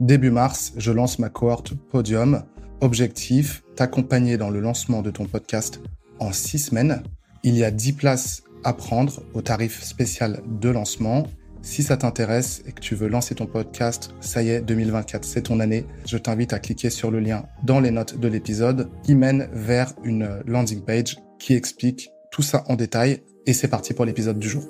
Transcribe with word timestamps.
Début 0.00 0.30
mars, 0.30 0.74
je 0.76 0.92
lance 0.92 1.18
ma 1.18 1.28
cohorte 1.28 1.74
Podium. 1.74 2.44
Objectif, 2.80 3.64
t'accompagner 3.74 4.36
dans 4.36 4.48
le 4.48 4.60
lancement 4.60 5.02
de 5.02 5.10
ton 5.10 5.26
podcast 5.26 5.80
en 6.20 6.30
six 6.30 6.60
semaines. 6.60 7.02
Il 7.42 7.56
y 7.56 7.64
a 7.64 7.72
10 7.72 7.94
places 7.94 8.44
à 8.62 8.74
prendre 8.74 9.20
au 9.34 9.42
tarif 9.42 9.82
spécial 9.82 10.40
de 10.46 10.68
lancement. 10.68 11.26
Si 11.62 11.82
ça 11.82 11.96
t'intéresse 11.96 12.62
et 12.68 12.70
que 12.70 12.80
tu 12.80 12.94
veux 12.94 13.08
lancer 13.08 13.34
ton 13.34 13.46
podcast, 13.46 14.14
ça 14.20 14.40
y 14.44 14.50
est, 14.50 14.60
2024, 14.60 15.24
c'est 15.24 15.42
ton 15.42 15.58
année. 15.58 15.84
Je 16.06 16.16
t'invite 16.16 16.52
à 16.52 16.60
cliquer 16.60 16.90
sur 16.90 17.10
le 17.10 17.18
lien 17.18 17.46
dans 17.64 17.80
les 17.80 17.90
notes 17.90 18.20
de 18.20 18.28
l'épisode 18.28 18.90
qui 19.02 19.16
mène 19.16 19.48
vers 19.52 19.94
une 20.04 20.28
landing 20.46 20.82
page 20.82 21.16
qui 21.40 21.54
explique 21.54 22.10
tout 22.30 22.42
ça 22.42 22.62
en 22.68 22.76
détail. 22.76 23.24
Et 23.46 23.52
c'est 23.52 23.66
parti 23.66 23.94
pour 23.94 24.04
l'épisode 24.04 24.38
du 24.38 24.48
jour. 24.48 24.68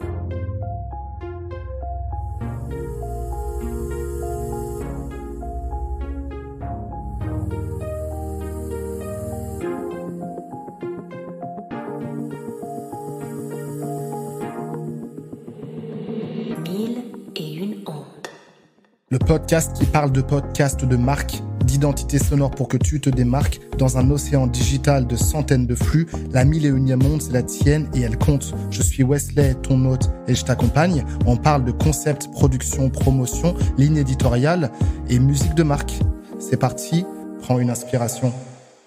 Le 19.10 19.18
podcast 19.18 19.74
qui 19.74 19.86
parle 19.86 20.12
de 20.12 20.20
podcast, 20.20 20.84
de 20.84 20.96
marque, 20.96 21.42
d'identité 21.64 22.18
sonore 22.18 22.50
pour 22.50 22.68
que 22.68 22.76
tu 22.76 23.00
te 23.00 23.08
démarques 23.08 23.58
dans 23.78 23.96
un 23.96 24.10
océan 24.10 24.46
digital 24.46 25.06
de 25.06 25.16
centaines 25.16 25.66
de 25.66 25.74
flux. 25.74 26.06
La 26.30 26.44
mille 26.44 26.66
et 26.66 26.68
unième 26.68 27.02
monde, 27.02 27.22
c'est 27.22 27.32
la 27.32 27.42
tienne 27.42 27.88
et 27.94 28.02
elle 28.02 28.18
compte. 28.18 28.54
Je 28.70 28.82
suis 28.82 29.02
Wesley, 29.02 29.54
ton 29.62 29.82
hôte, 29.86 30.10
et 30.26 30.34
je 30.34 30.44
t'accompagne. 30.44 31.04
On 31.24 31.38
parle 31.38 31.64
de 31.64 31.72
concept, 31.72 32.30
production, 32.32 32.90
promotion, 32.90 33.56
ligne 33.78 33.96
éditoriale 33.96 34.70
et 35.08 35.18
musique 35.18 35.54
de 35.54 35.62
marque. 35.62 35.98
C'est 36.38 36.58
parti, 36.58 37.06
prends 37.40 37.58
une 37.58 37.70
inspiration. 37.70 38.32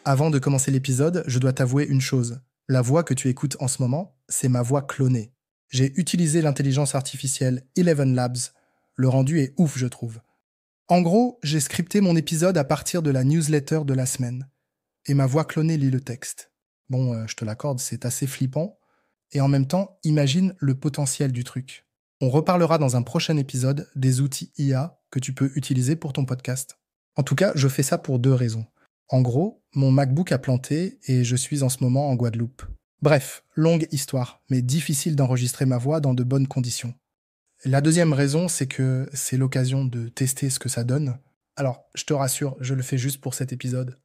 Avant 0.06 0.30
de 0.30 0.38
commencer 0.38 0.70
l'épisode, 0.70 1.24
je 1.26 1.40
dois 1.40 1.54
t'avouer 1.54 1.86
une 1.88 2.02
chose. 2.02 2.42
La 2.70 2.82
voix 2.82 3.04
que 3.04 3.16
tu 3.16 3.28
écoutes 3.28 3.58
en 3.60 3.68
ce 3.68 3.82
moment, 3.82 4.16
c'est 4.30 4.50
ma 4.50 4.62
voix 4.62 4.84
clonée. 4.84 5.34
J'ai 5.70 6.00
utilisé 6.00 6.42
l'intelligence 6.42 6.94
artificielle 6.94 7.64
Eleven 7.76 8.14
Labs 8.14 8.38
le 8.96 9.08
rendu 9.08 9.40
est 9.40 9.54
ouf, 9.58 9.78
je 9.78 9.88
trouve. 9.88 10.20
En 10.88 11.02
gros, 11.02 11.40
j'ai 11.44 11.60
scripté 11.60 12.02
mon 12.02 12.16
épisode 12.16 12.58
à 12.58 12.64
partir 12.64 13.02
de 13.02 13.12
la 13.12 13.24
newsletter 13.24 13.82
de 13.86 13.94
la 13.94 14.06
semaine. 14.06 14.50
Et 15.06 15.14
ma 15.14 15.26
voix 15.26 15.46
clonée 15.46 15.78
lit 15.78 15.90
le 15.90 16.02
texte. 16.02 16.52
Bon, 16.90 17.14
euh, 17.14 17.26
je 17.28 17.36
te 17.36 17.46
l'accorde, 17.46 17.80
c'est 17.80 18.06
assez 18.06 18.28
flippant. 18.28 18.78
Et 19.32 19.42
en 19.42 19.48
même 19.48 19.68
temps, 19.68 19.98
imagine 20.04 20.54
le 20.60 20.76
potentiel 20.76 21.32
du 21.32 21.44
truc. 21.44 21.88
On 22.20 22.30
reparlera 22.30 22.78
dans 22.78 22.98
un 22.98 23.02
prochain 23.02 23.38
épisode 23.38 23.90
des 23.96 24.20
outils 24.20 24.52
IA 24.58 25.00
que 25.10 25.20
tu 25.20 25.34
peux 25.34 25.52
utiliser 25.56 25.96
pour 25.96 26.14
ton 26.14 26.26
podcast. 26.26 26.78
En 27.16 27.24
tout 27.24 27.36
cas, 27.36 27.52
je 27.56 27.68
fais 27.68 27.84
ça 27.84 27.98
pour 27.98 28.20
deux 28.20 28.34
raisons. 28.34 28.66
En 29.08 29.22
gros, 29.22 29.64
mon 29.74 29.92
MacBook 29.92 30.32
a 30.32 30.38
planté 30.38 31.00
et 31.08 31.24
je 31.24 31.36
suis 31.36 31.64
en 31.64 31.70
ce 31.70 31.84
moment 31.84 32.10
en 32.10 32.16
Guadeloupe. 32.16 32.64
Bref, 33.02 33.44
longue 33.56 33.88
histoire, 33.92 34.44
mais 34.50 34.62
difficile 34.62 35.16
d'enregistrer 35.16 35.66
ma 35.66 35.78
voix 35.78 36.00
dans 36.00 36.14
de 36.14 36.24
bonnes 36.24 36.48
conditions. 36.48 36.94
La 37.64 37.82
deuxième 37.82 38.14
raison, 38.14 38.48
c'est 38.48 38.66
que 38.66 39.08
c'est 39.14 39.38
l'occasion 39.38 39.86
de 39.86 40.10
tester 40.10 40.50
ce 40.50 40.58
que 40.58 40.68
ça 40.68 40.84
donne. 40.84 41.20
Alors, 41.56 41.86
je 41.94 42.06
te 42.06 42.14
rassure, 42.14 42.58
je 42.60 42.74
le 42.74 42.82
fais 42.82 42.98
juste 42.98 43.22
pour 43.22 43.36
cet 43.36 43.54
épisode. 43.54 44.00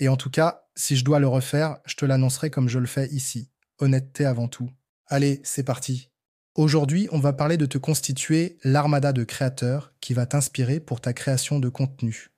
Et 0.00 0.08
en 0.08 0.16
tout 0.16 0.30
cas, 0.30 0.64
si 0.74 0.96
je 0.96 1.04
dois 1.04 1.20
le 1.20 1.28
refaire, 1.28 1.76
je 1.84 1.96
te 1.96 2.06
l'annoncerai 2.06 2.48
comme 2.48 2.70
je 2.70 2.78
le 2.78 2.86
fais 2.86 3.08
ici. 3.08 3.50
Honnêteté 3.78 4.24
avant 4.24 4.48
tout. 4.48 4.70
Allez, 5.06 5.42
c'est 5.44 5.64
parti. 5.64 6.10
Aujourd'hui, 6.54 7.06
on 7.12 7.18
va 7.18 7.34
parler 7.34 7.58
de 7.58 7.66
te 7.66 7.76
constituer 7.76 8.56
l'armada 8.64 9.12
de 9.12 9.24
créateurs 9.24 9.92
qui 10.00 10.14
va 10.14 10.24
t'inspirer 10.24 10.80
pour 10.80 11.02
ta 11.02 11.12
création 11.12 11.60
de 11.60 11.68
contenu. 11.68 12.30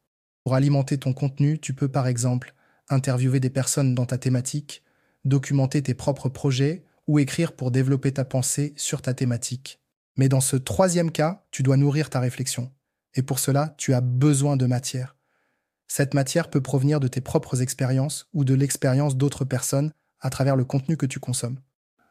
Pour 0.42 0.56
alimenter 0.56 0.98
ton 0.98 1.12
contenu, 1.12 1.60
tu 1.60 1.74
peux 1.74 1.88
par 1.88 2.08
exemple 2.08 2.54
interviewer 2.88 3.38
des 3.38 3.50
personnes 3.50 3.94
dans 3.94 4.06
ta 4.06 4.18
thématique, 4.18 4.82
documenter 5.24 5.80
tes 5.82 5.94
propres 5.94 6.28
projets 6.28 6.84
ou 7.06 7.20
écrire 7.20 7.52
pour 7.52 7.70
développer 7.70 8.10
ta 8.12 8.24
pensée 8.24 8.74
sur 8.76 9.00
ta 9.00 9.14
thématique. 9.14 9.80
Mais 10.16 10.28
dans 10.28 10.40
ce 10.40 10.56
troisième 10.56 11.10
cas, 11.10 11.44
tu 11.50 11.62
dois 11.62 11.76
nourrir 11.76 12.10
ta 12.10 12.20
réflexion. 12.20 12.72
Et 13.14 13.22
pour 13.22 13.38
cela, 13.38 13.74
tu 13.78 13.94
as 13.94 14.00
besoin 14.00 14.56
de 14.56 14.66
matière. 14.66 15.16
Cette 15.88 16.14
matière 16.14 16.50
peut 16.50 16.60
provenir 16.60 17.00
de 17.00 17.08
tes 17.08 17.20
propres 17.20 17.62
expériences 17.62 18.28
ou 18.32 18.44
de 18.44 18.54
l'expérience 18.54 19.16
d'autres 19.16 19.44
personnes 19.44 19.92
à 20.20 20.30
travers 20.30 20.56
le 20.56 20.64
contenu 20.64 20.96
que 20.96 21.06
tu 21.06 21.20
consommes. 21.20 21.58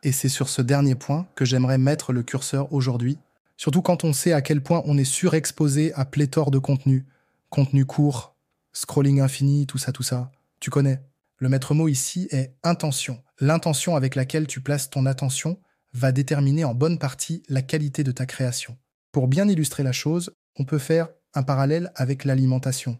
Et 0.04 0.12
c'est 0.12 0.30
sur 0.30 0.50
ce 0.50 0.62
dernier 0.62 0.96
point 0.96 1.28
que 1.36 1.46
j'aimerais 1.46 1.78
mettre 1.78 2.14
le 2.14 2.24
curseur 2.24 2.72
aujourd'hui, 2.72 3.18
surtout 3.58 3.82
quand 3.82 4.04
on 4.04 4.14
sait 4.14 4.34
à 4.34 4.42
quel 4.42 4.62
point 4.62 4.84
on 4.86 4.98
est 4.98 5.04
surexposé 5.04 5.94
à 5.94 6.06
pléthore 6.06 6.52
de 6.52 6.60
contenu. 6.60 7.06
Contenu 7.50 7.86
court, 7.86 8.36
scrolling 8.72 9.20
infini, 9.20 9.66
tout 9.66 9.78
ça, 9.78 9.92
tout 9.92 10.04
ça. 10.04 10.32
Tu 10.60 10.70
connais. 10.70 11.02
Le 11.38 11.50
maître 11.50 11.74
mot 11.74 11.88
ici 11.88 12.28
est 12.32 12.56
intention. 12.64 13.22
L'intention 13.40 13.96
avec 13.96 14.16
laquelle 14.16 14.48
tu 14.48 14.62
places 14.62 14.90
ton 14.90 15.06
attention 15.06 15.60
va 15.96 16.12
déterminer 16.12 16.66
en 16.66 16.76
bonne 16.76 17.00
partie 17.00 17.42
la 17.48 17.62
qualité 17.62 18.04
de 18.04 18.12
ta 18.12 18.26
création. 18.26 18.78
Pour 19.14 19.30
bien 19.30 19.48
illustrer 19.48 19.82
la 19.82 19.94
chose, 19.94 20.36
on 20.58 20.66
peut 20.66 20.78
faire 20.78 21.08
un 21.34 21.42
parallèle 21.42 21.92
avec 21.96 22.26
l'alimentation. 22.26 22.98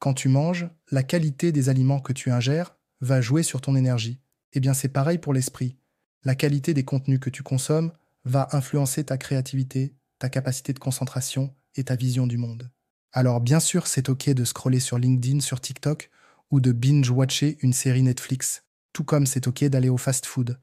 Quand 0.00 0.14
tu 0.14 0.28
manges, 0.28 0.68
la 0.90 1.04
qualité 1.04 1.52
des 1.52 1.68
aliments 1.68 2.00
que 2.00 2.12
tu 2.12 2.32
ingères 2.32 2.76
va 3.00 3.20
jouer 3.20 3.44
sur 3.44 3.60
ton 3.60 3.76
énergie. 3.76 4.20
Eh 4.52 4.58
bien 4.58 4.74
c'est 4.74 4.88
pareil 4.88 5.18
pour 5.18 5.32
l'esprit. 5.32 5.76
La 6.24 6.34
qualité 6.34 6.74
des 6.74 6.84
contenus 6.84 7.20
que 7.20 7.30
tu 7.30 7.44
consommes 7.44 7.92
va 8.24 8.48
influencer 8.50 9.04
ta 9.04 9.16
créativité, 9.16 9.94
ta 10.18 10.28
capacité 10.28 10.72
de 10.72 10.80
concentration 10.80 11.54
et 11.76 11.84
ta 11.84 11.94
vision 11.94 12.26
du 12.26 12.36
monde. 12.36 12.68
Alors 13.12 13.40
bien 13.40 13.60
sûr, 13.60 13.86
c'est 13.86 14.08
ok 14.08 14.30
de 14.30 14.44
scroller 14.44 14.80
sur 14.80 14.98
LinkedIn, 14.98 15.38
sur 15.38 15.60
TikTok, 15.60 16.10
ou 16.50 16.60
de 16.60 16.72
binge-watcher 16.72 17.58
une 17.62 17.72
série 17.72 18.02
Netflix, 18.02 18.64
tout 18.92 19.04
comme 19.04 19.26
c'est 19.26 19.46
ok 19.46 19.64
d'aller 19.66 19.88
au 19.88 19.98
fast-food 19.98 20.58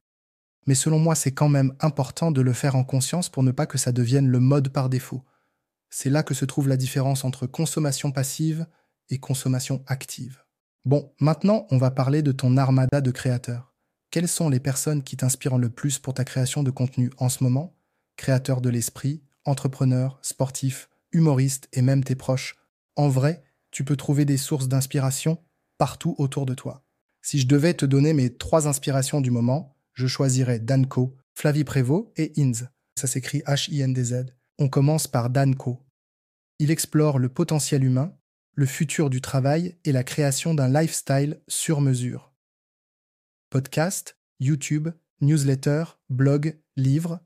mais 0.66 0.74
selon 0.74 0.98
moi 0.98 1.14
c'est 1.14 1.32
quand 1.32 1.48
même 1.48 1.74
important 1.80 2.30
de 2.30 2.40
le 2.40 2.52
faire 2.52 2.76
en 2.76 2.84
conscience 2.84 3.28
pour 3.28 3.42
ne 3.42 3.50
pas 3.50 3.66
que 3.66 3.78
ça 3.78 3.92
devienne 3.92 4.28
le 4.28 4.40
mode 4.40 4.68
par 4.68 4.88
défaut. 4.88 5.24
C'est 5.90 6.10
là 6.10 6.22
que 6.22 6.34
se 6.34 6.44
trouve 6.44 6.68
la 6.68 6.76
différence 6.76 7.24
entre 7.24 7.46
consommation 7.46 8.12
passive 8.12 8.66
et 9.10 9.18
consommation 9.18 9.82
active. 9.86 10.42
Bon, 10.84 11.12
maintenant 11.20 11.66
on 11.70 11.78
va 11.78 11.90
parler 11.90 12.22
de 12.22 12.32
ton 12.32 12.56
armada 12.56 13.00
de 13.00 13.10
créateurs. 13.10 13.74
Quelles 14.10 14.28
sont 14.28 14.48
les 14.48 14.60
personnes 14.60 15.02
qui 15.02 15.16
t'inspirent 15.16 15.58
le 15.58 15.70
plus 15.70 15.98
pour 15.98 16.14
ta 16.14 16.24
création 16.24 16.62
de 16.62 16.70
contenu 16.70 17.10
en 17.16 17.28
ce 17.28 17.42
moment? 17.42 17.76
Créateurs 18.16 18.60
de 18.60 18.68
l'esprit, 18.68 19.22
entrepreneurs, 19.44 20.18
sportifs, 20.22 20.90
humoristes 21.12 21.68
et 21.72 21.82
même 21.82 22.04
tes 22.04 22.14
proches. 22.14 22.56
En 22.96 23.08
vrai, 23.08 23.42
tu 23.70 23.84
peux 23.84 23.96
trouver 23.96 24.24
des 24.24 24.36
sources 24.36 24.68
d'inspiration 24.68 25.38
partout 25.78 26.14
autour 26.18 26.46
de 26.46 26.54
toi. 26.54 26.84
Si 27.22 27.38
je 27.38 27.46
devais 27.46 27.74
te 27.74 27.86
donner 27.86 28.12
mes 28.12 28.34
trois 28.36 28.68
inspirations 28.68 29.20
du 29.20 29.30
moment, 29.30 29.76
je 29.94 30.06
choisirais 30.06 30.58
Danko, 30.58 31.16
Flavie 31.34 31.64
Prévost 31.64 32.10
et 32.16 32.32
Inz. 32.38 32.68
Ça 32.98 33.06
s'écrit 33.06 33.40
H-I-N-D-Z. 33.46 34.26
On 34.58 34.68
commence 34.68 35.06
par 35.06 35.30
Danko. 35.30 35.80
Il 36.58 36.70
explore 36.70 37.18
le 37.18 37.28
potentiel 37.28 37.84
humain, 37.84 38.16
le 38.54 38.66
futur 38.66 39.10
du 39.10 39.20
travail 39.20 39.76
et 39.84 39.92
la 39.92 40.04
création 40.04 40.54
d'un 40.54 40.68
lifestyle 40.68 41.40
sur 41.48 41.80
mesure. 41.80 42.32
Podcast, 43.50 44.16
YouTube, 44.40 44.88
newsletter, 45.20 45.84
blog, 46.10 46.58
livre, 46.76 47.20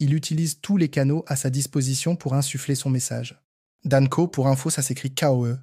il 0.00 0.14
utilise 0.14 0.60
tous 0.60 0.76
les 0.76 0.88
canaux 0.88 1.24
à 1.26 1.36
sa 1.36 1.50
disposition 1.50 2.16
pour 2.16 2.34
insuffler 2.34 2.74
son 2.74 2.90
message. 2.90 3.42
Danko, 3.84 4.28
pour 4.28 4.48
info, 4.48 4.70
ça 4.70 4.82
s'écrit 4.82 5.14
K-O-E. 5.14 5.58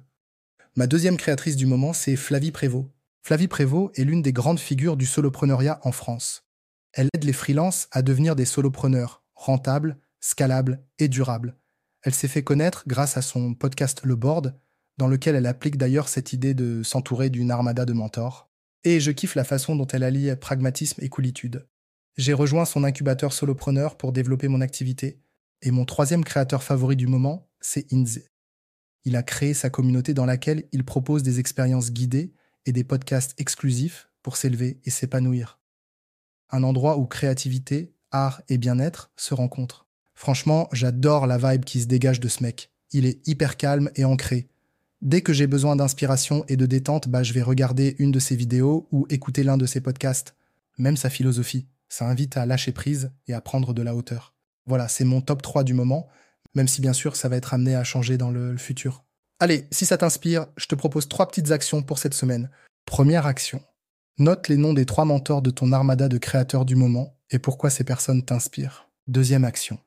Ma 0.74 0.86
deuxième 0.86 1.16
créatrice 1.16 1.56
du 1.56 1.66
moment, 1.66 1.92
c'est 1.92 2.16
Flavie 2.16 2.52
Prévost. 2.52 2.86
Flavie 3.26 3.48
Prévost 3.48 3.90
est 3.98 4.04
l'une 4.04 4.22
des 4.22 4.32
grandes 4.32 4.60
figures 4.60 4.96
du 4.96 5.04
solopreneuriat 5.04 5.80
en 5.82 5.90
France. 5.90 6.46
Elle 6.92 7.08
aide 7.12 7.24
les 7.24 7.32
freelances 7.32 7.88
à 7.90 8.02
devenir 8.02 8.36
des 8.36 8.44
solopreneurs 8.44 9.24
rentables, 9.34 9.98
scalables 10.20 10.80
et 11.00 11.08
durables. 11.08 11.56
Elle 12.02 12.14
s'est 12.14 12.28
fait 12.28 12.44
connaître 12.44 12.84
grâce 12.86 13.16
à 13.16 13.22
son 13.22 13.54
podcast 13.54 14.02
Le 14.04 14.14
Board, 14.14 14.54
dans 14.96 15.08
lequel 15.08 15.34
elle 15.34 15.46
applique 15.46 15.76
d'ailleurs 15.76 16.08
cette 16.08 16.32
idée 16.32 16.54
de 16.54 16.84
s'entourer 16.84 17.28
d'une 17.28 17.50
armada 17.50 17.84
de 17.84 17.92
mentors. 17.92 18.48
Et 18.84 19.00
je 19.00 19.10
kiffe 19.10 19.34
la 19.34 19.42
façon 19.42 19.74
dont 19.74 19.88
elle 19.88 20.04
allie 20.04 20.36
pragmatisme 20.36 21.02
et 21.02 21.08
coolitude. 21.08 21.66
J'ai 22.16 22.32
rejoint 22.32 22.64
son 22.64 22.84
incubateur 22.84 23.32
solopreneur 23.32 23.96
pour 23.96 24.12
développer 24.12 24.46
mon 24.46 24.60
activité, 24.60 25.18
et 25.62 25.72
mon 25.72 25.84
troisième 25.84 26.22
créateur 26.22 26.62
favori 26.62 26.94
du 26.94 27.08
moment, 27.08 27.50
c'est 27.60 27.92
Inze. 27.92 28.22
Il 29.04 29.16
a 29.16 29.24
créé 29.24 29.52
sa 29.52 29.68
communauté 29.68 30.14
dans 30.14 30.26
laquelle 30.26 30.68
il 30.70 30.84
propose 30.84 31.24
des 31.24 31.40
expériences 31.40 31.90
guidées 31.90 32.32
et 32.66 32.72
des 32.72 32.84
podcasts 32.84 33.34
exclusifs 33.38 34.10
pour 34.22 34.36
s'élever 34.36 34.78
et 34.84 34.90
s'épanouir. 34.90 35.58
Un 36.50 36.62
endroit 36.62 36.98
où 36.98 37.06
créativité, 37.06 37.94
art 38.10 38.42
et 38.48 38.58
bien-être 38.58 39.10
se 39.16 39.34
rencontrent. 39.34 39.86
Franchement, 40.14 40.68
j'adore 40.72 41.26
la 41.26 41.38
vibe 41.38 41.64
qui 41.64 41.80
se 41.80 41.86
dégage 41.86 42.20
de 42.20 42.28
ce 42.28 42.42
mec. 42.42 42.70
Il 42.92 43.06
est 43.06 43.26
hyper 43.26 43.56
calme 43.56 43.90
et 43.96 44.04
ancré. 44.04 44.48
Dès 45.02 45.20
que 45.20 45.32
j'ai 45.32 45.46
besoin 45.46 45.76
d'inspiration 45.76 46.44
et 46.48 46.56
de 46.56 46.66
détente, 46.66 47.08
bah, 47.08 47.22
je 47.22 47.32
vais 47.32 47.42
regarder 47.42 47.96
une 47.98 48.12
de 48.12 48.18
ses 48.18 48.34
vidéos 48.34 48.88
ou 48.90 49.06
écouter 49.10 49.42
l'un 49.42 49.56
de 49.56 49.66
ses 49.66 49.80
podcasts. 49.80 50.34
Même 50.78 50.96
sa 50.96 51.10
philosophie. 51.10 51.66
Ça 51.88 52.08
invite 52.08 52.36
à 52.36 52.46
lâcher 52.46 52.72
prise 52.72 53.12
et 53.28 53.34
à 53.34 53.40
prendre 53.40 53.72
de 53.72 53.82
la 53.82 53.94
hauteur. 53.94 54.34
Voilà, 54.66 54.88
c'est 54.88 55.04
mon 55.04 55.20
top 55.20 55.42
3 55.42 55.62
du 55.62 55.74
moment, 55.74 56.08
même 56.54 56.66
si 56.66 56.80
bien 56.80 56.92
sûr 56.92 57.14
ça 57.14 57.28
va 57.28 57.36
être 57.36 57.54
amené 57.54 57.76
à 57.76 57.84
changer 57.84 58.16
dans 58.18 58.30
le 58.30 58.56
futur. 58.56 59.05
Allez, 59.38 59.66
si 59.70 59.84
ça 59.84 59.98
t'inspire, 59.98 60.46
je 60.56 60.66
te 60.66 60.74
propose 60.74 61.08
trois 61.08 61.28
petites 61.28 61.50
actions 61.50 61.82
pour 61.82 61.98
cette 61.98 62.14
semaine. 62.14 62.48
Première 62.86 63.26
action. 63.26 63.60
Note 64.18 64.48
les 64.48 64.56
noms 64.56 64.72
des 64.72 64.86
trois 64.86 65.04
mentors 65.04 65.42
de 65.42 65.50
ton 65.50 65.72
armada 65.72 66.08
de 66.08 66.16
créateurs 66.16 66.64
du 66.64 66.74
moment 66.74 67.18
et 67.30 67.38
pourquoi 67.38 67.68
ces 67.68 67.84
personnes 67.84 68.24
t'inspirent. 68.24 68.88
Deuxième 69.08 69.44
action. 69.44 69.78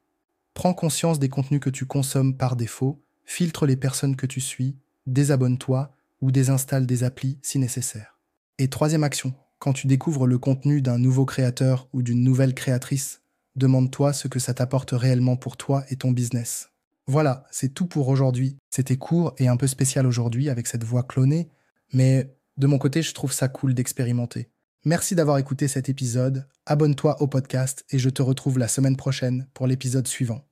Prends 0.54 0.76
conscience 0.76 1.18
des 1.18 1.30
contenus 1.30 1.62
que 1.62 1.72
tu 1.72 1.88
consommes 1.88 2.38
par 2.38 2.56
défaut, 2.56 3.02
filtre 3.26 3.66
les 3.66 3.76
personnes 3.76 4.16
que 4.16 4.28
tu 4.28 4.40
suis, 4.40 4.78
désabonne-toi 5.08 5.96
ou 6.22 6.32
désinstalle 6.32 6.86
des 6.86 7.04
applis 7.04 7.40
si 7.42 7.58
nécessaire. 7.58 8.20
Et 8.60 8.68
troisième 8.68 9.04
action. 9.04 9.34
Quand 9.58 9.74
tu 9.74 9.88
découvres 9.88 10.28
le 10.28 10.38
contenu 10.38 10.84
d'un 10.84 11.00
nouveau 11.00 11.26
créateur 11.26 11.88
ou 11.92 12.04
d'une 12.04 12.24
nouvelle 12.24 12.54
créatrice, 12.54 13.24
demande-toi 13.56 14.14
ce 14.14 14.28
que 14.28 14.38
ça 14.38 14.54
t'apporte 14.54 14.92
réellement 14.92 15.38
pour 15.38 15.58
toi 15.58 15.86
et 15.90 15.96
ton 15.96 16.12
business. 16.12 16.70
Voilà, 17.10 17.44
c'est 17.50 17.74
tout 17.74 17.88
pour 17.88 18.08
aujourd'hui. 18.08 18.60
C'était 18.70 18.98
court 18.98 19.34
et 19.40 19.48
un 19.48 19.58
peu 19.58 19.66
spécial 19.66 20.06
aujourd'hui 20.06 20.48
avec 20.48 20.68
cette 20.68 20.84
voix 20.84 21.02
clonée, 21.02 21.50
mais 21.92 22.36
de 22.58 22.68
mon 22.68 22.78
côté, 22.78 23.02
je 23.02 23.16
trouve 23.16 23.32
ça 23.32 23.48
cool 23.48 23.74
d'expérimenter. 23.74 24.52
Merci 24.86 25.16
d'avoir 25.16 25.40
écouté 25.40 25.68
cet 25.68 25.90
épisode, 25.90 26.48
abonne-toi 26.68 27.20
au 27.20 27.26
podcast 27.26 27.84
et 27.90 27.98
je 27.98 28.12
te 28.12 28.22
retrouve 28.22 28.60
la 28.60 28.68
semaine 28.68 28.96
prochaine 28.96 29.48
pour 29.56 29.66
l'épisode 29.66 30.08
suivant. 30.08 30.49